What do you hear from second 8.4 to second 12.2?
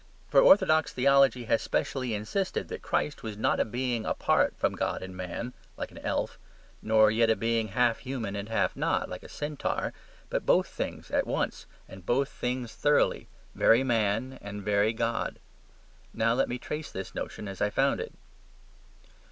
half not, like a centaur, but both things at once and